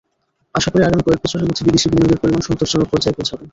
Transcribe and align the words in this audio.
আশা 0.55 0.69
করি, 0.71 0.83
আগামী 0.83 1.03
কয়েক 1.03 1.19
বছরের 1.23 1.47
মধ্যে 1.47 1.65
বিদেশি 1.67 1.87
বিনিয়োগের 1.89 2.19
পরিমাণ 2.21 2.41
সন্তোষজনক 2.47 2.87
পর্যায়ে 2.91 3.17
পৌঁছাবে। 3.17 3.45